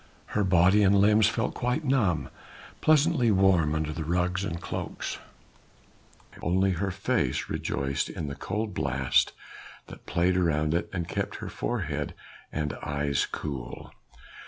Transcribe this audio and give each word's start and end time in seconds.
Her 0.33 0.43
body 0.43 0.81
and 0.81 0.97
limbs 0.99 1.27
felt 1.29 1.53
quite 1.53 1.83
numb, 1.85 2.29
pleasantly 2.81 3.29
warm 3.29 3.75
under 3.75 3.93
the 3.93 4.03
rugs 4.03 4.43
and 4.43 4.59
cloaks, 4.59 5.19
only 6.41 6.71
her 6.71 6.89
face 6.89 7.47
rejoiced 7.49 8.09
in 8.09 8.25
the 8.25 8.33
cold 8.33 8.73
blast 8.73 9.33
that 9.85 10.07
played 10.07 10.37
around 10.37 10.73
it 10.73 10.89
and 10.91 11.07
kept 11.07 11.35
her 11.35 11.49
forehead 11.49 12.15
and 12.51 12.73
eyes 12.81 13.27
cool. 13.31 13.93